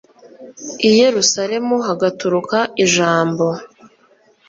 i 0.87 0.89
yerusalemu 0.99 1.75
hagaturuka 1.87 2.57
ijambo 2.83 3.45